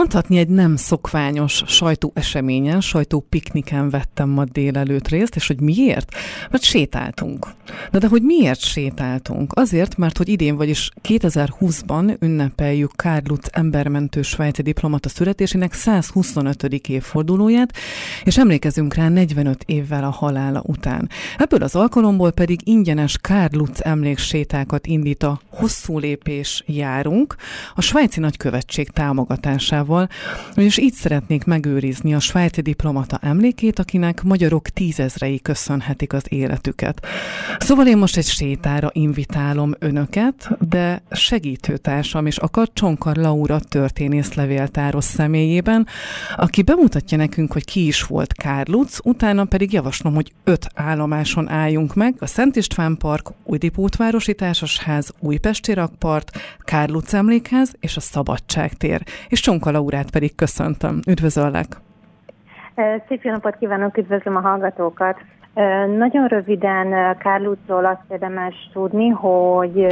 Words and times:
Mondhatni 0.00 0.38
egy 0.38 0.48
nem 0.48 0.76
szokványos 0.76 1.62
sajtóeseményen, 1.66 2.80
sajtópikniken 2.80 3.90
vettem 3.90 4.28
ma 4.28 4.44
délelőtt 4.44 5.08
részt, 5.08 5.36
és 5.36 5.46
hogy 5.46 5.60
miért? 5.60 6.14
Mert 6.50 6.62
sétáltunk. 6.62 7.46
Na 7.90 7.98
de 7.98 8.08
hogy 8.08 8.22
miért 8.22 8.60
sétáltunk? 8.60 9.52
Azért, 9.54 9.96
mert 9.96 10.16
hogy 10.16 10.28
idén, 10.28 10.56
vagyis 10.56 10.90
2020-ban 11.08 12.20
ünnepeljük 12.20 12.92
Karl 12.96 13.28
Lutz 13.28 13.48
embermentő 13.52 14.22
svájci 14.22 14.62
diplomata 14.62 15.08
születésének 15.08 15.72
125. 15.72 16.62
évfordulóját, 16.62 17.76
és 18.24 18.38
emlékezünk 18.38 18.94
rá 18.94 19.08
45 19.08 19.62
évvel 19.66 20.04
a 20.04 20.10
halála 20.10 20.62
után. 20.66 21.08
Ebből 21.38 21.62
az 21.62 21.74
alkalomból 21.74 22.30
pedig 22.30 22.60
ingyenes 22.64 23.18
Karl 23.18 23.56
Lutz 23.56 23.84
emléksétákat 23.84 24.86
indít 24.86 25.22
a 25.22 25.40
Hosszú 25.48 25.98
Lépés 25.98 26.64
járunk, 26.66 27.36
a 27.74 27.80
svájci 27.80 28.20
nagykövetség 28.20 28.90
támogatásával 28.90 29.88
Amerikával, 29.90 30.08
és 30.54 30.78
így 30.78 30.92
szeretnék 30.92 31.44
megőrizni 31.44 32.14
a 32.14 32.20
svájci 32.20 32.60
diplomata 32.60 33.18
emlékét, 33.22 33.78
akinek 33.78 34.22
magyarok 34.22 34.68
tízezrei 34.68 35.40
köszönhetik 35.40 36.12
az 36.12 36.24
életüket. 36.28 37.06
Szóval 37.58 37.86
én 37.86 37.98
most 37.98 38.16
egy 38.16 38.26
sétára 38.26 38.90
invitálom 38.92 39.74
önöket, 39.78 40.50
de 40.68 41.02
segítőtársam 41.10 42.26
is 42.26 42.36
akar 42.36 42.68
Csonkar 42.72 43.16
Laura 43.16 43.60
történész 43.60 44.34
levéltáros 44.34 45.04
személyében, 45.04 45.86
aki 46.36 46.62
bemutatja 46.62 47.16
nekünk, 47.16 47.52
hogy 47.52 47.64
ki 47.64 47.86
is 47.86 48.02
volt 48.02 48.32
Kárluc, 48.32 48.98
utána 49.04 49.44
pedig 49.44 49.72
javaslom, 49.72 50.14
hogy 50.14 50.32
öt 50.44 50.66
állomáson 50.74 51.48
álljunk 51.48 51.94
meg, 51.94 52.14
a 52.18 52.26
Szent 52.26 52.56
István 52.56 52.96
Park, 52.96 53.28
Újdipótvárosi 53.44 54.34
Társasház, 54.34 55.12
Újpesti 55.20 55.72
Rakpart, 55.72 56.30
Kárluc 56.58 57.12
emlékház 57.12 57.72
és 57.80 57.96
a 57.96 58.00
Szabadságtér. 58.00 59.02
És 59.28 59.40
Csonkar 59.40 59.70
Anka 59.70 59.79
Laurát 59.80 60.10
pedig 60.10 60.34
köszöntöm. 60.34 61.00
Üdvözöllek! 61.08 61.66
Szép 63.08 63.22
jó 63.22 63.30
napot 63.30 63.56
kívánok, 63.58 63.96
üdvözlöm 63.96 64.36
a 64.36 64.40
hallgatókat! 64.40 65.16
Nagyon 65.98 66.26
röviden 66.26 67.16
Kárlúcról 67.18 67.84
azt 67.84 68.04
érdemes 68.08 68.54
tudni, 68.72 69.08
hogy 69.08 69.86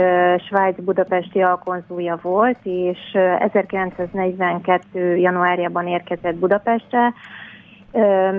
Svájc 0.48 0.80
budapesti 0.84 1.40
alkonzúja 1.40 2.18
volt, 2.22 2.58
és 2.62 2.98
1942. 3.38 5.16
januárjában 5.16 5.86
érkezett 5.86 6.34
Budapestre, 6.34 7.12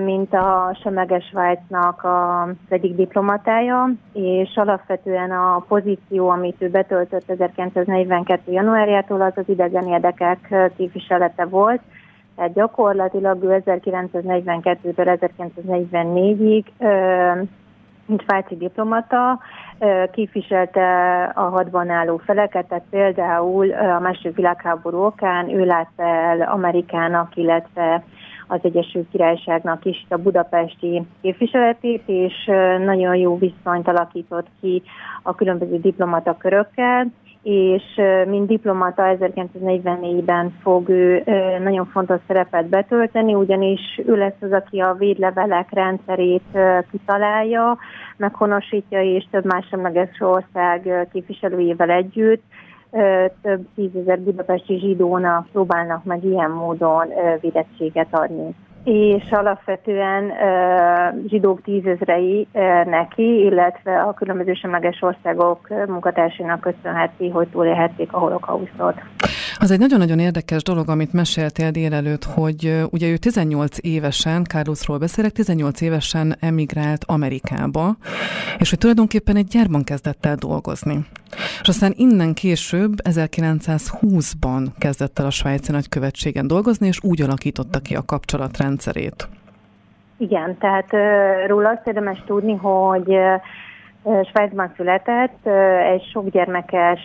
mint 0.04 0.34
a 0.34 0.76
Semleges 0.82 1.24
Svájcnak 1.24 2.04
az 2.04 2.54
egyik 2.68 2.94
diplomatája, 2.94 3.90
és 4.12 4.56
alapvetően 4.56 5.30
a 5.30 5.64
pozíció, 5.68 6.28
amit 6.28 6.62
ő 6.62 6.68
betöltött 6.68 7.30
1942. 7.30 8.52
januárjától, 8.52 9.20
az 9.20 9.32
az 9.36 9.48
idegen 9.48 9.86
érdekek 9.86 10.54
képviselete 10.76 11.44
volt. 11.44 11.80
Tehát 12.36 12.52
gyakorlatilag 12.52 13.44
ő 13.44 13.62
1942-től 13.66 15.18
1944-ig 15.66 16.64
mint 18.06 18.22
svájci 18.22 18.56
diplomata, 18.56 19.38
képviselte 20.12 21.22
a 21.34 21.40
hadban 21.40 21.90
álló 21.90 22.16
feleket, 22.16 22.66
tehát 22.66 22.84
például 22.90 23.72
a 23.72 23.98
második 23.98 24.36
világháború 24.36 24.98
okán 24.98 25.48
ő 25.48 25.64
látta 25.64 26.02
el 26.02 26.40
Amerikának, 26.40 27.36
illetve 27.36 28.02
az 28.50 28.60
Egyesült 28.62 29.08
Királyságnak 29.10 29.84
is 29.84 30.06
a 30.08 30.16
budapesti 30.16 31.02
képviseletét, 31.22 32.02
és 32.06 32.34
nagyon 32.84 33.16
jó 33.16 33.38
viszonyt 33.38 33.88
alakított 33.88 34.46
ki 34.60 34.82
a 35.22 35.34
különböző 35.34 35.80
diplomata 35.80 36.36
körökkel, 36.36 37.06
és 37.42 37.82
mint 38.26 38.46
diplomata 38.46 39.16
1944-ben 39.18 40.54
fog 40.62 40.88
ő 40.88 41.22
nagyon 41.62 41.86
fontos 41.86 42.20
szerepet 42.26 42.68
betölteni, 42.68 43.34
ugyanis 43.34 43.80
ő 44.06 44.16
lesz 44.16 44.40
az, 44.40 44.52
aki 44.52 44.80
a 44.80 44.94
védlevelek 44.98 45.68
rendszerét 45.70 46.58
kitalálja, 46.90 47.78
meghonosítja, 48.16 49.02
és 49.02 49.26
több 49.30 49.44
más 49.44 49.66
semleges 49.66 50.20
ország 50.20 51.08
képviselőjével 51.12 51.90
együtt 51.90 52.42
több 53.42 53.66
tízezer 53.74 54.20
budapesti 54.20 54.78
zsidónak 54.78 55.46
próbálnak 55.52 56.04
meg 56.04 56.24
ilyen 56.24 56.50
módon 56.50 57.08
védettséget 57.40 58.08
adni 58.10 58.54
és 58.84 59.30
alapvetően 59.30 60.32
zsidók 61.28 61.62
tízezrei 61.62 62.46
neki, 62.84 63.44
illetve 63.44 64.00
a 64.00 64.14
különböző 64.14 64.54
semleges 64.54 65.02
országok 65.02 65.68
munkatársainak 65.68 66.60
köszönheti, 66.60 67.28
hogy 67.28 67.48
túlélhették 67.48 68.12
a 68.12 68.18
holokausztot. 68.18 68.94
Az 69.62 69.70
egy 69.70 69.78
nagyon-nagyon 69.78 70.18
érdekes 70.18 70.62
dolog, 70.62 70.88
amit 70.88 71.12
meséltél 71.12 71.70
délelőtt, 71.70 72.24
hogy 72.24 72.84
ugye 72.90 73.08
ő 73.08 73.16
18 73.16 73.76
évesen, 73.80 74.44
Carlosról 74.44 74.98
beszélek, 74.98 75.32
18 75.32 75.80
évesen 75.80 76.36
emigrált 76.40 77.04
Amerikába, 77.06 77.96
és 78.58 78.70
hogy 78.70 78.78
tulajdonképpen 78.78 79.36
egy 79.36 79.46
gyárban 79.46 79.84
kezdett 79.84 80.26
el 80.26 80.34
dolgozni. 80.34 81.04
És 81.60 81.68
aztán 81.68 81.92
innen 81.96 82.34
később, 82.34 82.92
1920-ban 83.02 84.66
kezdett 84.78 85.18
el 85.18 85.26
a 85.26 85.30
svájci 85.30 85.72
nagykövetségen 85.72 86.46
dolgozni, 86.46 86.86
és 86.86 86.98
úgy 87.02 87.22
alakította 87.22 87.78
ki 87.78 87.94
a 87.94 88.04
kapcsolatrendszerét. 88.04 89.28
Igen, 90.18 90.58
tehát 90.58 90.90
róla 91.46 91.68
azt 91.68 91.86
érdemes 91.86 92.22
tudni, 92.26 92.54
hogy 92.54 93.16
Svájcban 94.02 94.72
született, 94.76 95.46
egy 95.92 96.02
sokgyermekes, 96.12 97.00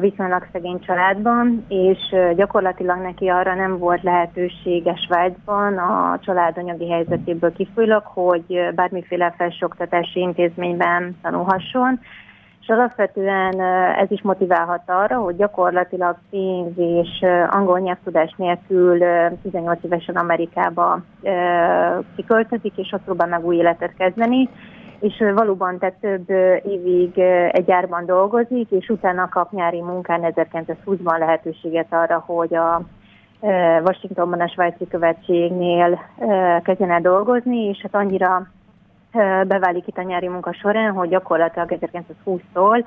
viszonylag 0.00 0.46
szegény 0.52 0.80
családban, 0.80 1.64
és 1.68 1.98
gyakorlatilag 2.36 2.98
neki 2.98 3.28
arra 3.28 3.54
nem 3.54 3.78
volt 3.78 4.02
lehetősége 4.02 4.94
Svájcban 4.96 5.78
a 5.78 6.18
család 6.20 6.54
helyzetéből 6.88 7.52
kifolyólag, 7.52 8.02
hogy 8.04 8.68
bármiféle 8.74 9.34
felsőoktatási 9.36 10.20
intézményben 10.20 11.16
tanulhasson, 11.22 12.00
és 12.60 12.68
alapvetően 12.68 13.60
ez 13.98 14.10
is 14.10 14.22
motiválhat 14.22 14.82
arra, 14.86 15.16
hogy 15.16 15.36
gyakorlatilag 15.36 16.16
pénz 16.30 16.72
és 16.76 17.24
angol 17.50 17.78
nyelvtudás 17.78 18.34
nélkül 18.36 18.98
18 19.42 19.78
évesen 19.84 20.16
Amerikába 20.16 21.00
kiköltözik, 22.16 22.76
és 22.76 22.92
ott 22.92 23.04
próbál 23.04 23.28
meg 23.28 23.44
új 23.44 23.56
életet 23.56 23.94
kezdeni, 23.96 24.48
és 25.02 25.24
valóban 25.34 25.78
tehát 25.78 25.94
több 26.00 26.30
évig 26.64 27.18
egy 27.50 27.64
gyárban 27.64 28.06
dolgozik, 28.06 28.70
és 28.70 28.88
utána 28.88 29.28
kap 29.28 29.52
nyári 29.52 29.80
munkán 29.80 30.20
1920-ban 30.24 31.18
lehetőséget 31.18 31.86
arra, 31.90 32.22
hogy 32.26 32.54
a 32.54 32.82
Washingtonban 33.84 34.40
a 34.40 34.48
svájci 34.48 34.88
követségnél 34.88 36.00
kezdjen 36.62 36.90
el 36.90 37.00
dolgozni, 37.00 37.64
és 37.64 37.78
hát 37.82 37.94
annyira 37.94 38.46
beválik 39.46 39.86
itt 39.86 39.98
a 39.98 40.02
nyári 40.02 40.28
munka 40.28 40.52
során, 40.52 40.92
hogy 40.92 41.08
gyakorlatilag 41.08 41.78
1920-tól 41.80 42.84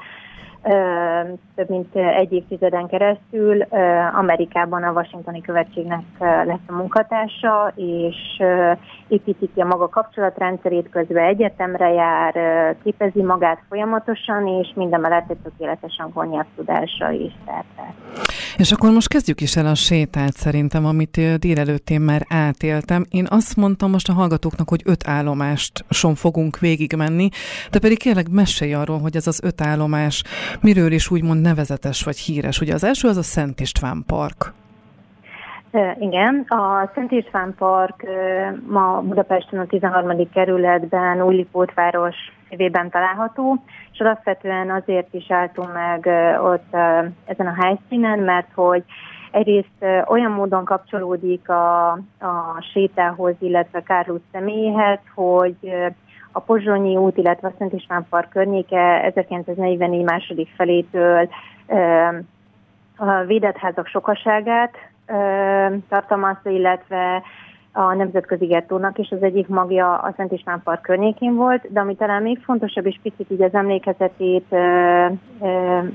több 1.55 1.69
mint 1.69 1.95
egy 1.95 2.31
évtizeden 2.33 2.87
keresztül 2.87 3.61
Amerikában 4.15 4.83
a 4.83 4.91
Washingtoni 4.91 5.41
Követségnek 5.41 6.03
lesz 6.19 6.67
a 6.67 6.73
munkatársa, 6.73 7.73
és 7.75 8.43
építi 9.07 9.49
ki 9.53 9.61
a 9.61 9.65
maga 9.65 9.89
kapcsolatrendszerét, 9.89 10.89
közben 10.89 11.25
egyetemre 11.25 11.89
jár, 11.89 12.35
képezi 12.83 13.21
magát 13.21 13.59
folyamatosan, 13.69 14.47
és 14.47 14.71
mindemellett 14.75 15.29
egy 15.29 15.37
tökéletes 15.43 15.97
angol 15.97 16.25
nyelvtudása 16.25 17.11
is. 17.11 17.31
Tehát. 17.45 17.65
És 18.57 18.71
akkor 18.71 18.91
most 18.91 19.07
kezdjük 19.07 19.41
is 19.41 19.55
el 19.55 19.65
a 19.65 19.75
sétát 19.75 20.33
szerintem, 20.33 20.85
amit 20.85 21.39
délelőtt 21.39 21.89
én 21.89 22.01
már 22.01 22.21
átéltem. 22.29 23.05
Én 23.09 23.25
azt 23.29 23.55
mondtam 23.55 23.91
most 23.91 24.09
a 24.09 24.13
hallgatóknak, 24.13 24.69
hogy 24.69 24.81
öt 24.85 25.07
állomást 25.07 25.85
son 25.89 26.15
fogunk 26.15 26.59
végigmenni, 26.59 27.29
de 27.71 27.79
pedig 27.79 27.97
kérlek 27.97 28.29
mesélj 28.29 28.73
arról, 28.73 28.99
hogy 28.99 29.15
ez 29.15 29.27
az 29.27 29.43
öt 29.43 29.61
állomás 29.61 30.23
miről 30.61 30.91
is 30.91 31.11
úgymond 31.11 31.41
nevezetes 31.41 32.03
vagy 32.03 32.17
híres. 32.17 32.61
Ugye 32.61 32.73
az 32.73 32.83
első 32.83 33.07
az 33.07 33.17
a 33.17 33.23
Szent 33.23 33.59
István 33.59 34.03
Park. 34.07 34.53
Igen, 35.99 36.45
a 36.47 36.91
Szent 36.93 37.11
István 37.11 37.55
Park 37.57 38.05
ma 38.67 39.01
Budapesten 39.01 39.59
a 39.59 39.65
13. 39.65 40.29
kerületben 40.33 41.21
Újlipótváros 41.21 42.15
évében 42.49 42.89
található, 42.89 43.63
és 43.91 43.99
alapvetően 43.99 44.71
azért 44.71 45.13
is 45.13 45.31
álltunk 45.31 45.73
meg 45.73 46.05
ott 46.41 46.73
ezen 47.25 47.47
a 47.47 47.63
helyszínen, 47.63 48.19
mert 48.19 48.47
hogy 48.53 48.83
egyrészt 49.31 49.85
olyan 50.05 50.31
módon 50.31 50.65
kapcsolódik 50.65 51.49
a, 51.49 51.91
a 52.19 52.61
sétához, 52.73 53.35
illetve 53.39 53.83
Kárlus 53.83 54.21
személyhez, 54.31 54.99
hogy 55.15 55.55
a 56.35 56.39
Pozsonyi 56.39 56.95
út, 56.97 57.17
illetve 57.17 57.47
a 57.47 57.53
Szent 57.57 57.73
István 57.73 58.05
Park 58.09 58.29
környéke 58.29 59.03
1944 59.03 60.03
második 60.03 60.49
felétől 60.55 61.29
a 62.95 63.23
védett 63.25 63.57
házak 63.57 63.87
sokaságát 63.87 64.73
tartalmazta, 65.89 66.49
illetve 66.49 67.21
a 67.71 67.93
Nemzetközi 67.93 68.45
Gettónak 68.45 68.97
is 68.97 69.09
az 69.09 69.23
egyik 69.23 69.47
magja 69.47 69.93
a 69.97 70.13
Szent 70.17 70.31
István 70.31 70.61
Park 70.63 70.81
környékén 70.81 71.35
volt, 71.35 71.71
de 71.71 71.79
ami 71.79 71.95
talán 71.95 72.21
még 72.21 72.39
fontosabb 72.43 72.85
és 72.85 72.99
picit 73.01 73.31
így 73.31 73.41
az 73.41 73.53
emlékezetét 73.53 74.55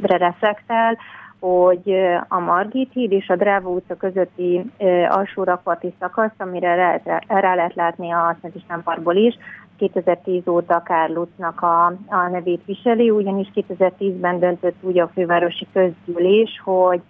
reflektál, 0.03 0.99
hogy 1.41 1.95
a 2.29 2.39
Margit 2.39 2.93
híd 2.93 3.13
és 3.13 3.29
a 3.29 3.37
Dráva 3.37 3.69
utca 3.69 3.97
közötti 3.97 4.71
alsó 5.09 5.45
rakparti 5.45 5.95
szakasz, 5.99 6.35
amire 6.39 6.75
rá, 6.75 7.01
rá 7.27 7.55
lehet 7.55 7.75
látni 7.75 8.13
a 8.13 8.37
Szent 8.41 8.55
István 8.55 8.83
Parkból 8.83 9.17
is, 9.17 9.39
2010 9.81 10.49
óta 10.49 10.83
Kárlucnak 10.83 11.61
a, 11.61 11.87
a 12.07 12.29
nevét 12.31 12.61
viseli, 12.67 13.11
ugyanis 13.11 13.51
2010-ben 13.55 14.39
döntött 14.39 14.77
úgy 14.81 14.99
a 14.99 15.11
fővárosi 15.15 15.67
közgyűlés, 15.73 16.61
hogy 16.65 17.01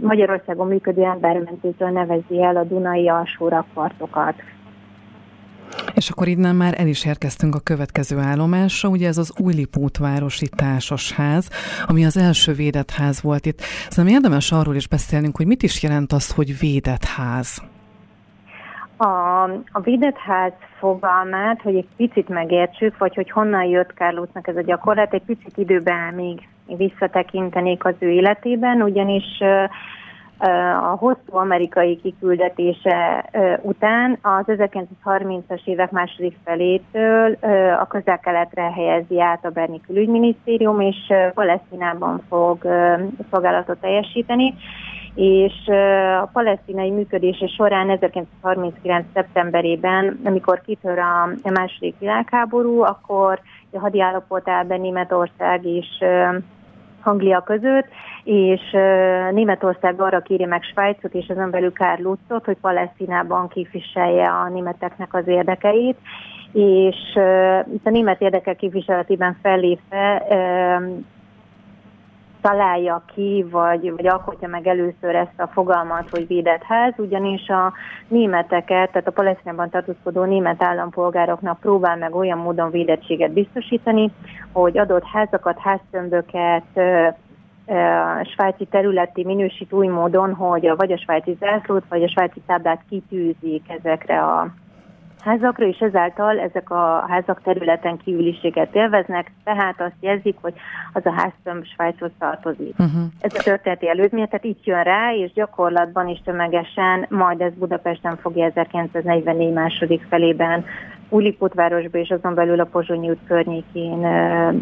Magyarországon 0.00 0.66
működő 0.66 1.02
embermentőtől 1.02 1.88
nevezi 1.88 2.42
el 2.42 2.56
a 2.56 2.64
Dunai 2.64 3.08
alsó 3.08 3.48
rakpartokat. 3.48 4.34
És 5.94 6.10
akkor 6.10 6.28
innen 6.28 6.56
már 6.56 6.74
el 6.76 6.86
is 6.86 7.04
érkeztünk 7.04 7.54
a 7.54 7.60
következő 7.60 8.18
állomásra, 8.18 8.88
ugye 8.88 9.08
ez 9.08 9.18
az 9.18 9.32
Újlipótvárosi 9.38 10.48
Társasház, 10.48 11.48
ami 11.86 12.04
az 12.04 12.16
első 12.16 12.52
védett 12.52 12.90
ház 12.90 13.20
volt 13.22 13.46
itt. 13.46 13.60
Szóval 13.88 14.12
érdemes 14.12 14.52
arról 14.52 14.74
is 14.74 14.88
beszélnünk, 14.88 15.36
hogy 15.36 15.46
mit 15.46 15.62
is 15.62 15.82
jelent 15.82 16.12
az, 16.12 16.30
hogy 16.30 16.58
védett 16.58 17.04
ház. 17.04 17.62
A, 19.02 19.42
a 19.72 19.80
védett 19.82 20.16
ház 20.16 20.52
fogalmát, 20.78 21.62
hogy 21.62 21.76
egy 21.76 21.88
picit 21.96 22.28
megértsük, 22.28 22.98
vagy 22.98 23.14
hogy 23.14 23.30
honnan 23.30 23.64
jött 23.64 23.94
Kárlócnak 23.94 24.48
ez 24.48 24.56
a 24.56 24.62
gyakorlat, 24.62 25.14
egy 25.14 25.22
picit 25.22 25.56
időben 25.56 26.14
még 26.14 26.48
visszatekintenék 26.76 27.84
az 27.84 27.94
ő 27.98 28.08
életében, 28.10 28.82
ugyanis 28.82 29.24
a 30.82 30.96
hosszú 30.98 31.36
amerikai 31.36 31.96
kiküldetése 31.96 33.30
után 33.62 34.18
az 34.22 34.44
1930-as 34.46 35.64
évek 35.64 35.90
második 35.90 36.36
felétől 36.44 37.36
a 37.80 37.86
közel-keletre 37.86 38.72
helyezi 38.72 39.20
át 39.20 39.44
a 39.44 39.50
Berni 39.50 39.80
külügyminisztérium, 39.86 40.80
és 40.80 41.12
Palesztinában 41.34 42.22
fog 42.28 42.58
szolgálatot 43.30 43.80
teljesíteni 43.80 44.54
és 45.14 45.52
a 46.22 46.28
palesztinai 46.32 46.90
működése 46.90 47.46
során 47.46 47.90
1939. 47.90 49.06
szeptemberében, 49.14 50.20
amikor 50.24 50.60
kitör 50.66 50.98
a 50.98 51.50
második 51.50 51.98
világháború, 51.98 52.82
akkor 52.82 53.40
a 53.72 53.78
hadiállapot 53.78 54.48
áll 54.48 54.64
be 54.64 54.76
Németország 54.76 55.64
és 55.64 55.86
Anglia 57.02 57.40
között, 57.40 57.86
és 58.24 58.60
Németország 59.30 60.00
arra 60.00 60.20
kéri 60.20 60.44
meg 60.44 60.62
Svájcot 60.62 61.14
és 61.14 61.28
azon 61.28 61.50
belül 61.50 61.72
Karl 61.72 62.02
Lutzot, 62.02 62.44
hogy 62.44 62.56
Palesztinában 62.60 63.48
képviselje 63.48 64.28
a 64.28 64.48
németeknek 64.48 65.14
az 65.14 65.26
érdekeit, 65.26 65.96
és 66.52 66.96
itt 67.72 67.86
a 67.86 67.90
német 67.90 68.20
érdekek 68.20 68.56
képviseletében 68.56 69.38
fellépve 69.42 70.22
találja 72.40 73.02
ki, 73.14 73.46
vagy, 73.50 73.92
vagy 73.96 74.06
alkotja 74.06 74.48
meg 74.48 74.66
először 74.66 75.14
ezt 75.14 75.40
a 75.40 75.46
fogalmat, 75.46 76.08
hogy 76.10 76.26
védett 76.26 76.62
ház, 76.62 76.92
ugyanis 76.96 77.48
a 77.48 77.72
németeket, 78.08 78.90
tehát 78.90 79.06
a 79.06 79.12
palesztinában 79.12 79.70
tartózkodó 79.70 80.24
német 80.24 80.62
állampolgároknak 80.62 81.60
próbál 81.60 81.96
meg 81.96 82.14
olyan 82.14 82.38
módon 82.38 82.70
védettséget 82.70 83.32
biztosítani, 83.32 84.10
hogy 84.52 84.78
adott 84.78 85.04
házakat, 85.04 85.58
háztömböket, 85.58 86.64
svájci 88.34 88.64
területi 88.70 89.24
minősít 89.24 89.72
új 89.72 89.86
módon, 89.86 90.34
hogy 90.34 90.72
vagy 90.76 90.92
a 90.92 90.98
svájci 90.98 91.36
zászlót, 91.40 91.84
vagy 91.88 92.02
a 92.02 92.08
svájci 92.08 92.40
táblát 92.46 92.82
kitűzik 92.88 93.64
ezekre 93.68 94.22
a 94.22 94.48
házakra, 95.22 95.66
és 95.66 95.78
ezáltal 95.78 96.38
ezek 96.38 96.70
a 96.70 97.04
házak 97.08 97.42
területen 97.42 97.96
kívüliséget 97.96 98.74
élveznek, 98.74 99.32
tehát 99.44 99.80
azt 99.80 99.96
jelzik, 100.00 100.36
hogy 100.40 100.54
az 100.92 101.06
a 101.06 101.12
háztömb 101.12 101.64
Svájchoz 101.64 102.10
tartozik. 102.18 102.74
Uh-huh. 102.78 103.02
Ez 103.20 103.34
a 103.34 103.42
történeti 103.42 103.88
előzmény, 103.88 104.28
tehát 104.28 104.44
itt 104.44 104.64
jön 104.64 104.82
rá, 104.82 105.14
és 105.14 105.32
gyakorlatban 105.32 106.08
is 106.08 106.20
tömegesen, 106.24 107.06
majd 107.08 107.40
ez 107.40 107.52
Budapesten 107.58 108.16
fogja 108.16 108.44
1944 108.44 109.52
második 109.52 110.06
felében 110.08 110.64
Újlipótvárosba 111.12 111.98
és 111.98 112.08
azon 112.08 112.34
belül 112.34 112.60
a 112.60 112.64
Pozsonyi 112.64 113.10
út 113.10 113.18
környékén 113.26 114.06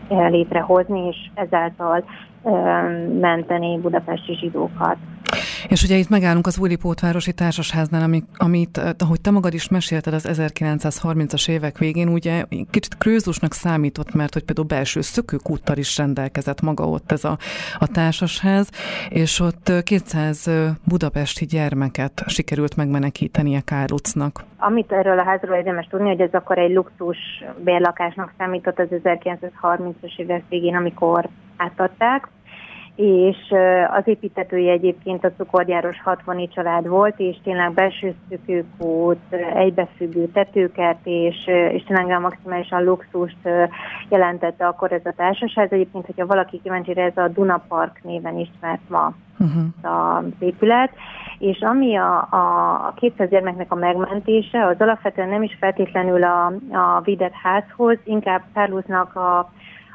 létrehozni, 0.09 1.07
és 1.07 1.17
ezáltal 1.35 2.05
menteni 3.21 3.79
budapesti 3.79 4.35
zsidókat. 4.35 4.97
És 5.69 5.83
ugye 5.83 5.97
itt 5.97 6.09
megállunk 6.09 6.47
az 6.47 6.59
Újlipótvárosi 6.59 7.33
Társasháznál, 7.33 8.03
ami, 8.03 8.23
amit, 8.37 8.79
eh, 8.79 8.91
ahogy 8.99 9.21
te 9.21 9.31
magad 9.31 9.55
is 9.55 9.69
mesélted 9.69 10.15
az 10.15 10.27
1930-as 10.27 11.49
évek 11.49 11.79
végén, 11.79 12.09
ugye 12.09 12.45
kicsit 12.71 12.99
krőzusnak 12.99 13.53
számított, 13.53 14.15
mert 14.15 14.33
hogy 14.33 14.45
például 14.45 14.67
belső 14.67 15.01
szökőkúttal 15.01 15.77
is 15.77 15.97
rendelkezett 15.97 16.61
maga 16.61 16.85
ott 16.85 17.13
ez 17.13 17.25
a, 17.25 17.39
a 17.79 17.87
társasház, 17.87 18.71
és 19.09 19.41
ott 19.41 19.73
200 19.83 20.49
eh, 20.49 20.55
eh, 20.55 20.71
budapesti 20.85 21.45
gyermeket 21.47 22.23
sikerült 22.27 22.77
megmenekíteni 22.77 23.57
a 23.57 23.61
Kárlucnak. 23.65 24.45
Amit 24.57 24.93
erről 24.93 25.19
a 25.19 25.25
házról 25.25 25.57
érdemes 25.57 25.87
tudni, 25.87 26.09
hogy 26.09 26.21
ez 26.21 26.33
akkor 26.33 26.59
egy 26.59 26.75
luxus 26.75 27.19
bérlakásnak 27.65 28.33
számított 28.39 28.79
az 28.79 28.87
1930-as 28.91 30.17
évek 30.17 30.43
végén, 30.49 30.75
amikor 30.75 31.29
átadták, 31.57 32.29
és 32.99 33.37
az 33.89 34.03
építetője 34.05 34.73
egyébként 34.73 35.25
a 35.25 35.33
cukorgyáros 35.37 36.01
60 36.03 36.49
család 36.49 36.89
volt, 36.89 37.19
és 37.19 37.37
tényleg 37.43 37.73
belső 37.73 38.15
szökőkút, 38.29 39.33
egybefüggő 39.55 40.27
tetőket, 40.27 40.97
és, 41.03 41.47
és 41.47 41.85
tényleg 41.85 42.11
a 42.11 42.21
maximálisan 42.21 42.85
luxust 42.85 43.37
jelentette 44.09 44.67
akkor 44.67 44.93
ez 44.93 45.01
a 45.05 45.13
társaság. 45.17 45.73
Egyébként, 45.73 46.07
hogyha 46.07 46.27
valaki 46.27 46.61
kíváncsi, 46.63 46.97
ez 46.97 47.17
a 47.17 47.29
Duna 47.29 47.65
Park 47.69 48.01
néven 48.03 48.39
ismert 48.39 48.89
ma 48.89 49.13
uh-huh. 49.39 49.93
az 50.17 50.25
épület, 50.39 50.91
és 51.39 51.61
ami 51.61 51.97
a, 51.97 52.29
a, 52.31 52.73
a 52.87 52.95
200 52.97 53.29
gyermeknek 53.29 53.73
a 53.73 53.75
megmentése, 53.75 54.67
az 54.67 54.77
alapvetően 54.79 55.29
nem 55.29 55.43
is 55.43 55.57
feltétlenül 55.61 56.25
a, 56.25 56.47
a 56.73 57.01
védett 57.05 57.35
házhoz, 57.43 57.99
inkább 58.05 58.43
Carlosnak 58.53 59.17
a 59.17 59.51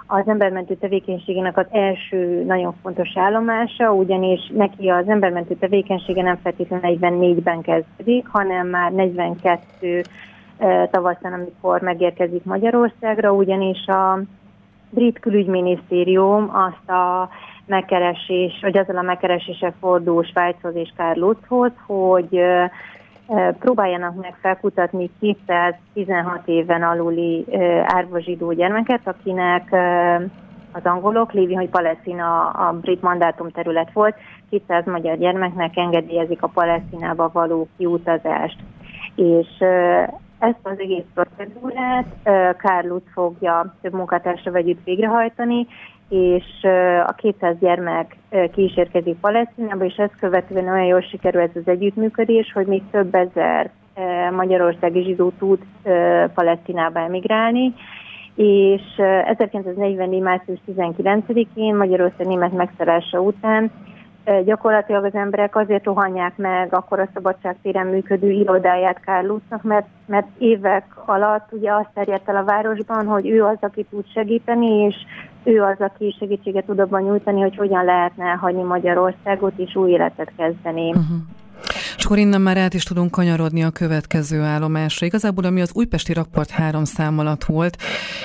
az 0.08 0.28
embermentő 0.28 0.76
tevékenységének 0.76 1.58
az 1.58 1.66
első 1.72 2.44
nagyon 2.44 2.76
fontos 2.82 3.10
állomása, 3.16 3.94
ugyanis 3.94 4.52
neki 4.54 4.90
az 4.90 5.08
embermentő 5.08 5.56
tevékenysége 5.56 6.22
nem 6.22 6.40
feltétlenül 6.44 6.98
44-ben 7.00 7.62
kezdődik, 7.62 8.28
hanem 8.28 8.68
már 8.68 8.92
42 8.92 10.02
tavaszán, 10.92 11.34
amikor 11.34 11.82
megérkezik 11.82 12.44
Magyarországra, 12.44 13.32
ugyanis 13.32 13.86
a 13.88 14.20
brit 14.90 15.20
külügyminisztérium 15.20 16.50
azt 16.54 16.90
a 16.90 17.30
megkeresés, 17.66 18.60
vagy 18.62 18.78
azzal 18.78 18.98
a 18.98 19.02
megkereséssel 19.02 19.74
fordul 19.80 20.24
Svájchoz 20.24 20.76
és 20.76 20.94
Kárlutzhoz, 20.98 21.72
hogy 21.86 22.40
próbáljanak 23.60 24.16
meg 24.22 24.36
felkutatni 24.42 25.10
216 25.20 26.42
éven 26.46 26.84
aluli 26.84 27.46
árva 27.84 28.20
zsidó 28.20 28.52
gyermeket, 28.52 29.02
akinek 29.04 29.76
az 30.72 30.82
angolok, 30.84 31.32
lévén, 31.32 31.58
hogy 31.58 31.70
Palesztina 31.70 32.50
a 32.50 32.80
brit 32.82 33.02
mandátum 33.02 33.50
terület 33.50 33.92
volt, 33.94 34.16
200 34.50 34.86
magyar 34.86 35.18
gyermeknek 35.18 35.78
engedélyezik 35.78 36.44
a 36.44 36.48
Palesztinába 36.48 37.30
való 37.34 37.68
kiutazást. 37.78 38.58
És 39.16 39.48
ezt 40.40 40.60
az 40.64 40.80
egész 40.80 41.06
procedúrát 41.14 42.06
Kárlut 42.58 43.08
fogja 43.14 43.76
több 43.82 43.94
munkatársra 43.94 44.52
vegyütt 44.52 44.84
végrehajtani, 44.84 45.68
és 46.14 46.64
a 47.06 47.12
200 47.12 47.56
gyermek 47.60 48.16
ki 48.54 48.64
is 48.64 48.74
Palesztinába, 49.22 49.86
és 49.86 49.96
ezt 49.96 50.20
követően 50.20 50.68
olyan 50.68 50.86
jól 50.86 51.02
sikerül 51.02 51.42
ez 51.42 51.50
az 51.54 51.68
együttműködés, 51.68 52.52
hogy 52.54 52.66
még 52.66 52.82
több 52.92 53.16
ezer 53.16 53.70
magyarországi 54.32 55.04
zsidó 55.04 55.32
tud 55.40 55.60
Palesztinába 56.34 57.00
emigrálni, 57.00 57.74
és 58.36 58.82
1944. 59.26 60.22
március 60.22 60.60
19-én 60.68 61.76
Magyarország 61.76 62.28
német 62.28 62.52
megszerása 62.52 63.20
után 63.20 63.72
gyakorlatilag 64.46 65.04
az 65.04 65.16
emberek 65.16 65.56
azért 65.56 65.84
rohanják 65.84 66.38
meg 66.38 66.74
akkor 66.74 67.00
a 67.00 67.10
szabadságtéren 67.14 67.88
működő 67.88 68.32
irodáját 68.32 69.00
Kárlusznak, 69.00 69.64
mert, 69.64 69.88
mert 70.06 70.28
évek 70.38 70.86
alatt 71.06 71.52
ugye 71.52 71.72
azt 71.72 71.90
terjedt 71.94 72.30
el 72.30 72.36
a 72.36 72.44
városban, 72.44 73.06
hogy 73.06 73.30
ő 73.30 73.44
az, 73.44 73.58
aki 73.60 73.86
tud 73.90 74.06
segíteni, 74.14 74.68
és 74.68 74.96
ő 75.44 75.62
az, 75.62 75.80
aki 75.80 76.16
segítséget 76.20 76.66
tud 76.66 76.80
abban 76.80 77.02
nyújtani, 77.02 77.42
hogy 77.42 77.56
hogyan 77.56 77.86
lehetne 77.86 78.32
hagyni 78.32 78.64
Magyarországot 78.64 79.54
és 79.58 79.76
új 79.76 79.92
életet 79.92 80.32
kezdeni. 80.38 80.90
Uh-huh. 80.90 81.18
És 81.98 82.06
akkor 82.06 82.18
innen 82.18 82.42
már 82.42 82.58
át 82.58 82.74
is 82.74 82.84
tudunk 82.84 83.12
kanyarodni 83.12 83.64
a 83.64 83.70
következő 83.70 84.42
állomásra. 84.42 85.06
Igazából, 85.06 85.46
ami 85.46 85.62
az 85.62 85.72
újpesti 85.74 86.14
rakpart 86.14 86.50
három 86.50 86.84
szám 86.84 87.20
alatt 87.20 87.44
volt, 87.44 87.78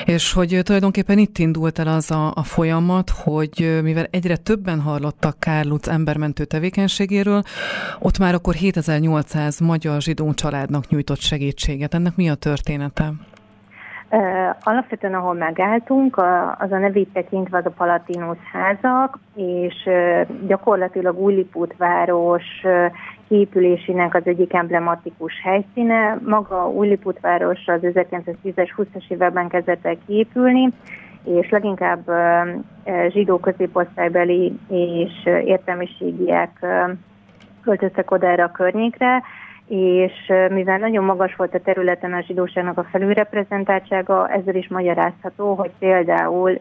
és 0.05 0.33
hogy 0.33 0.61
tulajdonképpen 0.63 1.19
itt 1.19 1.39
indult 1.39 1.79
el 1.79 1.87
az 1.87 2.11
a, 2.11 2.33
a 2.35 2.43
folyamat, 2.43 3.11
hogy 3.11 3.81
mivel 3.83 4.07
egyre 4.11 4.37
többen 4.37 4.81
hallottak 4.81 5.39
Kárluc 5.39 5.89
embermentő 5.89 6.45
tevékenységéről, 6.45 7.43
ott 7.99 8.19
már 8.19 8.35
akkor 8.35 8.55
7800 8.55 9.61
magyar 9.61 10.01
zsidó 10.01 10.33
családnak 10.35 10.89
nyújtott 10.89 11.21
segítséget. 11.21 11.95
Ennek 11.95 12.17
mi 12.17 12.29
a 12.29 12.35
története? 12.35 13.13
Alapvetően, 14.61 15.15
ahol 15.15 15.35
megálltunk, 15.35 16.17
az 16.59 16.73
a 16.73 16.79
nevét 16.79 17.13
tekintve 17.13 17.59
az 17.59 17.67
a 17.67 17.71
Palatinus 17.71 18.39
házak, 18.53 19.19
és 19.35 19.89
gyakorlatilag 20.47 21.19
Újlipút 21.19 21.77
város 21.77 22.45
kiépülésének 23.29 24.15
az 24.15 24.23
egyik 24.25 24.55
emblematikus 24.55 25.33
helyszíne. 25.43 26.19
Maga 26.25 26.69
Újlipút 26.69 27.21
város 27.21 27.67
az 27.67 27.81
1910-es, 27.83 28.69
20-as 28.77 29.09
években 29.09 29.49
kezdett 29.49 29.87
el 29.87 29.97
kiépülni, 30.07 30.69
és 31.25 31.51
leginkább 31.51 32.11
zsidó 33.09 33.39
középosztálybeli 33.39 34.59
és 34.69 35.13
értelmiségiek 35.45 36.67
költöztek 37.63 38.11
oda 38.11 38.27
erre 38.27 38.45
a 38.45 38.51
környékre, 38.51 39.23
és 39.69 40.33
mivel 40.51 40.79
nagyon 40.79 41.05
magas 41.05 41.37
volt 41.37 41.55
a 41.55 41.61
területen 41.61 42.13
a 42.13 42.21
zsidóságnak 42.21 42.79
a 42.79 42.87
felülreprezentáltsága, 42.91 44.29
ezzel 44.29 44.55
is 44.55 44.69
magyarázható, 44.69 45.55
hogy 45.55 45.71
például 45.79 46.61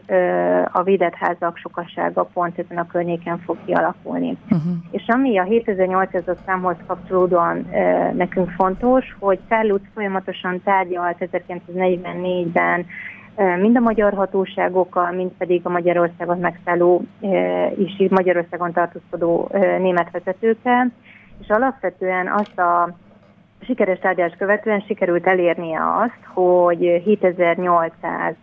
a 0.72 0.82
védett 0.82 1.14
házak 1.14 1.56
sokasága 1.56 2.22
pont 2.32 2.58
ezen 2.58 2.78
a 2.78 2.86
környéken 2.86 3.38
fog 3.38 3.56
kialakulni. 3.64 4.36
Uh-huh. 4.44 4.72
És 4.90 5.04
ami 5.06 5.38
a 5.38 5.44
7800-as 5.44 6.36
számhoz 6.46 6.76
kapcsolódóan 6.86 7.66
nekünk 8.12 8.50
fontos, 8.50 9.16
hogy 9.18 9.38
Kárlúc 9.48 9.82
folyamatosan 9.94 10.62
tárgyalt 10.64 11.16
1944-ben 11.20 12.86
mind 13.60 13.76
a 13.76 13.80
magyar 13.80 14.12
hatóságokkal, 14.12 15.12
mind 15.12 15.30
pedig 15.38 15.60
a 15.64 15.70
Magyarországon 15.70 16.38
megszálló 16.38 17.02
és 17.76 18.06
Magyarországon 18.10 18.72
tartózkodó 18.72 19.50
német 19.78 20.10
vezetőkkel, 20.10 20.92
és 21.40 21.48
alapvetően 21.48 22.28
azt 22.32 22.58
a 22.58 22.96
sikeres 23.60 23.98
tárgyalás 23.98 24.34
követően 24.38 24.80
sikerült 24.80 25.26
elérnie 25.26 25.80
azt, 25.80 26.24
hogy 26.34 27.02
7800 27.04 28.34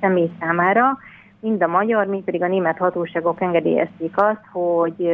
személy 0.00 0.30
számára 0.40 0.98
mind 1.40 1.62
a 1.62 1.66
magyar, 1.66 2.06
mind 2.06 2.24
pedig 2.24 2.42
a 2.42 2.48
német 2.48 2.78
hatóságok 2.78 3.40
engedélyezték 3.40 4.12
azt, 4.16 4.44
hogy 4.52 5.10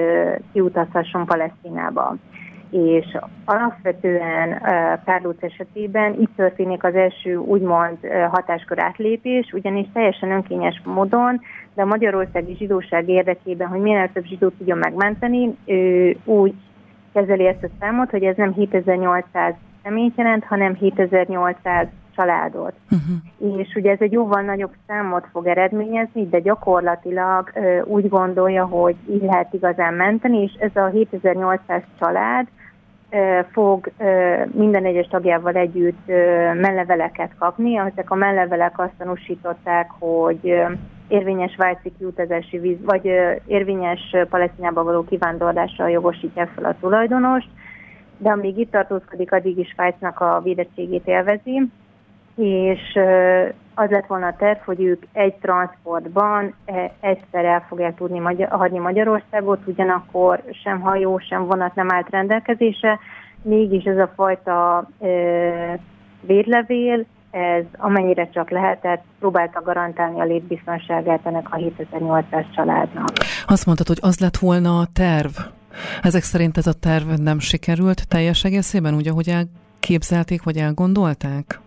kiutazhasson 0.52 1.26
Palesztinába. 1.26 2.16
És 2.70 3.16
alapvetően 3.44 4.62
Kárlóc 5.04 5.42
esetében 5.42 6.20
itt 6.20 6.36
történik 6.36 6.84
az 6.84 6.94
első 6.94 7.36
úgymond 7.36 7.98
hatáskör 8.30 8.78
átlépés, 8.78 9.52
ugyanis 9.52 9.86
teljesen 9.92 10.30
önkényes 10.30 10.82
módon, 10.84 11.40
de 11.74 11.82
a 11.82 11.86
magyarországi 11.86 12.54
zsidóság 12.56 13.08
érdekében, 13.08 13.68
hogy 13.68 13.80
minél 13.80 14.10
több 14.12 14.24
zsidót 14.24 14.54
tudjon 14.58 14.78
megmenteni, 14.78 15.56
ő 15.66 16.16
úgy 16.24 16.54
kezeli 17.16 17.46
ezt 17.46 17.62
a 17.62 17.68
számot, 17.80 18.10
hogy 18.10 18.22
ez 18.22 18.36
nem 18.36 18.52
7800 18.52 19.54
személyt 19.82 20.16
jelent, 20.16 20.44
hanem 20.44 20.74
7800 20.74 21.86
családot. 22.16 22.72
Uh-huh. 22.90 23.58
És 23.60 23.74
ugye 23.74 23.90
ez 23.90 24.00
egy 24.00 24.12
jóval 24.12 24.42
nagyobb 24.42 24.72
számot 24.86 25.26
fog 25.32 25.46
eredményezni, 25.46 26.28
de 26.28 26.40
gyakorlatilag 26.40 27.50
ö, 27.54 27.80
úgy 27.82 28.08
gondolja, 28.08 28.64
hogy 28.64 28.96
így 29.10 29.22
lehet 29.22 29.52
igazán 29.52 29.94
menteni, 29.94 30.42
és 30.42 30.52
ez 30.58 30.76
a 30.76 30.86
7800 30.86 31.82
család 31.98 32.46
ö, 33.10 33.40
fog 33.52 33.90
ö, 33.98 34.34
minden 34.52 34.84
egyes 34.84 35.06
tagjával 35.06 35.54
együtt 35.54 36.08
ö, 36.08 36.14
melleveleket 36.54 37.30
kapni. 37.38 37.78
Ezek 37.78 38.10
a 38.10 38.14
mellevelek 38.14 38.78
azt 38.78 38.94
tanúsították, 38.98 39.90
hogy 39.98 40.40
ö, 40.42 40.64
érvényes 41.08 41.52
svájci 41.52 41.92
kiutazási 41.98 42.58
víz, 42.58 42.84
vagy 42.84 43.04
érvényes 43.46 44.16
Palesztinába 44.30 44.84
való 44.84 45.04
kivándorlásra 45.04 45.88
jogosítják 45.88 46.48
fel 46.48 46.64
a 46.64 46.76
tulajdonost, 46.80 47.48
de 48.18 48.30
amíg 48.30 48.58
itt 48.58 48.70
tartózkodik, 48.70 49.32
addig 49.32 49.58
is 49.58 49.68
Svájcnak 49.68 50.20
a 50.20 50.40
védettségét 50.44 51.06
élvezi 51.06 51.70
és 52.36 52.98
az 53.74 53.90
lett 53.90 54.06
volna 54.06 54.26
a 54.26 54.36
terv, 54.38 54.58
hogy 54.64 54.82
ők 54.82 55.02
egy 55.12 55.34
transportban 55.34 56.54
e, 56.64 56.92
egyszer 57.00 57.44
el 57.44 57.64
fogják 57.68 57.96
tudni 57.96 58.18
magyar, 58.18 58.48
hagyni 58.48 58.78
Magyarországot, 58.78 59.60
ugyanakkor 59.66 60.42
sem 60.62 60.80
hajó, 60.80 61.18
sem 61.18 61.46
vonat 61.46 61.74
nem 61.74 61.90
állt 61.90 62.10
rendelkezésre, 62.10 62.98
mégis 63.42 63.84
ez 63.84 63.98
a 63.98 64.12
fajta 64.14 64.88
védlevél, 66.20 67.04
ez 67.36 67.64
amennyire 67.76 68.28
csak 68.28 68.50
lehetett, 68.50 69.04
próbálta 69.18 69.62
garantálni 69.62 70.20
a 70.20 70.24
létbiztonságát 70.24 71.20
ennek 71.26 71.46
a 71.50 71.56
7800 71.56 72.44
családnak. 72.54 73.08
Azt 73.46 73.66
mondtad, 73.66 73.86
hogy 73.86 73.98
az 74.00 74.18
lett 74.18 74.36
volna 74.36 74.78
a 74.78 74.86
terv. 74.92 75.32
Ezek 76.02 76.22
szerint 76.22 76.56
ez 76.56 76.66
a 76.66 76.72
terv 76.72 77.08
nem 77.08 77.38
sikerült 77.38 78.08
teljes 78.08 78.44
egészében, 78.44 78.94
úgy, 78.94 79.08
ahogy 79.08 79.28
elképzelték, 79.28 80.42
vagy 80.42 80.56
elgondolták? 80.56 81.60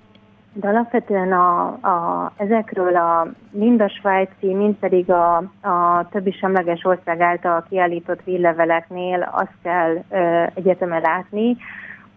De 0.54 0.68
alapvetően 0.68 1.32
a, 1.32 1.66
a, 1.68 2.32
ezekről 2.38 2.96
a 2.96 3.28
mind 3.52 3.82
a 3.82 3.90
svájci, 3.90 4.54
mind 4.54 4.76
pedig 4.76 5.12
a, 5.12 5.36
a 5.62 6.08
többi 6.12 6.32
semleges 6.32 6.84
ország 6.84 7.22
által 7.22 7.66
kiállított 7.70 8.24
vízleveleknél 8.24 9.30
azt 9.32 9.54
kell 9.64 10.04
ö, 10.10 10.44
egyetemen 10.54 11.02
látni, 11.02 11.58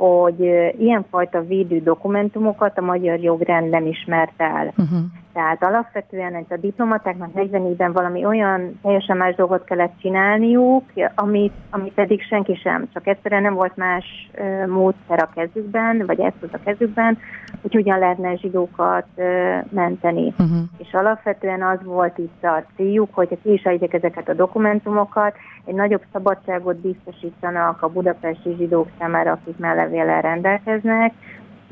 hogy 0.09 0.41
ilyenfajta 0.79 1.41
védő 1.41 1.79
dokumentumokat 1.79 2.79
a 2.79 2.81
magyar 2.81 3.19
jogrend 3.19 3.69
nem 3.71 3.87
ismert 3.87 4.33
el. 4.37 4.67
Uh-huh. 4.67 4.99
Tehát 5.33 5.65
alapvetően 5.65 6.35
ez 6.35 6.45
a 6.49 6.57
diplomatáknak 6.57 7.31
44-ben 7.35 7.93
valami 7.93 8.25
olyan 8.25 8.79
teljesen 8.83 9.17
más 9.17 9.35
dolgot 9.35 9.65
kellett 9.65 9.93
csinálniuk, 10.01 10.85
amit, 11.15 11.53
amit 11.71 11.93
pedig 11.93 12.23
senki 12.23 12.55
sem, 12.55 12.89
csak 12.93 13.07
egyszerűen 13.07 13.43
nem 13.43 13.55
volt 13.55 13.77
más 13.77 14.31
uh, 14.39 14.67
módszer 14.67 15.23
a 15.23 15.31
kezükben, 15.35 16.07
vagy 16.07 16.21
eszköz 16.21 16.49
a 16.53 16.63
kezükben, 16.65 17.19
hogy 17.63 17.73
hogyan 17.73 17.99
lehetne 17.99 18.37
zsidókat 18.37 19.07
uh, 19.15 19.25
menteni. 19.71 20.27
Uh-huh. 20.27 20.59
És 20.79 20.93
alapvetően 20.93 21.63
az 21.63 21.79
volt 21.85 22.19
itt 22.19 22.45
a 22.45 22.65
céljuk, 22.77 23.15
hogy 23.15 23.39
ki 23.43 23.53
is 23.53 23.63
ezeket 23.63 24.29
a 24.29 24.35
dokumentumokat, 24.35 25.37
egy 25.65 25.75
nagyobb 25.75 26.03
szabadságot 26.13 26.77
biztosítanak 26.77 27.83
a 27.83 27.89
budapesti 27.89 28.55
zsidók 28.59 28.89
számára, 28.99 29.31
akik 29.31 29.59
mellevéllel 29.59 30.21
rendelkeznek, 30.21 31.13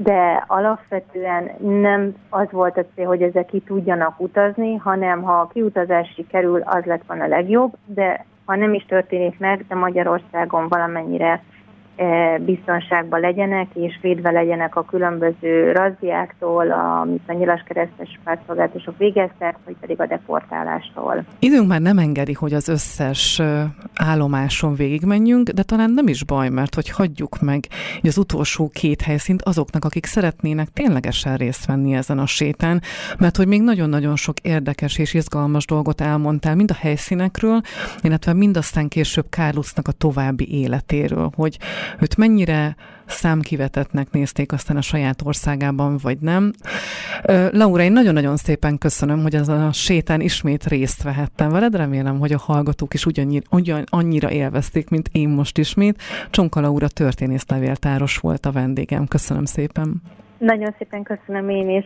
de 0.02 0.45
alapvetően 0.47 1.50
nem 1.80 2.14
az 2.28 2.47
volt 2.50 2.76
a 2.76 2.85
cél, 2.95 3.07
hogy 3.07 3.23
ezek 3.23 3.47
ki 3.47 3.61
tudjanak 3.61 4.21
utazni, 4.21 4.76
hanem 4.76 5.23
ha 5.23 5.33
a 5.33 5.50
kiutazás 5.52 6.12
sikerül, 6.14 6.61
az 6.64 6.85
lett 6.85 7.02
volna 7.07 7.25
a 7.25 7.28
legjobb, 7.28 7.73
de 7.85 8.26
ha 8.45 8.57
nem 8.57 8.75
is 8.75 8.85
történik 8.85 9.38
meg, 9.38 9.64
de 9.69 9.75
Magyarországon 9.75 10.69
valamennyire 10.69 11.42
biztonságban 12.40 13.21
legyenek, 13.21 13.66
és 13.75 13.99
védve 14.02 14.30
legyenek 14.30 14.76
a 14.76 14.85
különböző 14.85 15.73
razziáktól, 15.73 16.71
amit 16.71 17.23
a 17.26 17.33
nyilas 17.33 17.62
keresztes 17.66 18.19
pártszolgálatok 18.25 18.99
végeztek, 18.99 19.57
vagy 19.64 19.76
pedig 19.80 20.00
a 20.00 20.07
deportálástól. 20.07 21.25
Időnk 21.38 21.69
már 21.69 21.80
nem 21.80 21.99
engedi, 21.99 22.33
hogy 22.33 22.52
az 22.52 22.69
összes 22.69 23.42
állomáson 23.95 24.75
végigmenjünk, 24.75 25.49
de 25.49 25.62
talán 25.62 25.90
nem 25.90 26.09
is 26.09 26.25
baj, 26.25 26.49
mert 26.49 26.75
hogy 26.75 26.90
hagyjuk 26.90 27.40
meg 27.40 27.64
az 28.02 28.19
utolsó 28.19 28.69
két 28.69 29.02
helyszínt 29.02 29.42
azoknak, 29.42 29.85
akik 29.85 30.07
szeretnének 30.07 30.69
ténylegesen 30.69 31.37
részt 31.37 31.66
venni 31.66 31.95
ezen 31.95 32.19
a 32.19 32.26
sétán, 32.26 32.83
mert 33.19 33.37
hogy 33.37 33.47
még 33.47 33.62
nagyon-nagyon 33.62 34.16
sok 34.16 34.38
érdekes 34.38 34.99
és 34.99 35.14
izgalmas 35.14 35.66
dolgot 35.66 36.00
elmondtál, 36.00 36.54
mind 36.54 36.71
a 36.71 36.78
helyszínekről, 36.80 37.61
illetve 38.02 38.33
mind 38.33 38.57
aztán 38.57 38.88
később 38.88 39.26
Kárlusznak 39.28 39.88
a 39.88 39.92
további 39.92 40.61
életéről, 40.61 41.30
hogy 41.37 41.59
őt 42.00 42.16
mennyire 42.16 42.76
számkivetetnek 43.06 44.11
nézték 44.11 44.52
aztán 44.52 44.76
a 44.76 44.80
saját 44.80 45.23
országában, 45.25 45.99
vagy 46.02 46.18
nem. 46.20 46.52
Laura, 47.50 47.82
én 47.82 47.92
nagyon-nagyon 47.92 48.37
szépen 48.37 48.78
köszönöm, 48.78 49.23
hogy 49.23 49.35
ezen 49.35 49.62
a 49.62 49.73
sétán 49.73 50.20
ismét 50.20 50.66
részt 50.66 51.02
vehettem 51.02 51.49
veled. 51.49 51.75
Remélem, 51.75 52.18
hogy 52.18 52.32
a 52.32 52.38
hallgatók 52.38 52.94
is 52.94 53.06
ugyannyira, 53.06 53.44
ugyan, 53.50 53.85
annyira 53.88 54.30
élvezték, 54.30 54.88
mint 54.88 55.09
én 55.12 55.28
most 55.28 55.59
ismét. 55.59 56.02
Csonka 56.30 56.61
Laura 56.61 56.88
történész 56.88 57.44
levéltáros 57.49 58.18
volt 58.18 58.47
a 58.47 58.52
vendégem. 58.52 59.06
Köszönöm 59.06 59.44
szépen. 59.44 60.02
Nagyon 60.38 60.75
szépen 60.78 61.02
köszönöm 61.02 61.49
én 61.49 61.70
is. 61.70 61.85